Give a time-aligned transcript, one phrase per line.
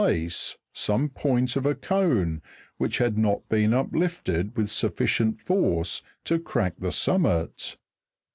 [0.03, 2.41] base some point of a cone
[2.77, 7.77] which had not been uplifted with suffi cient force to crack the summit.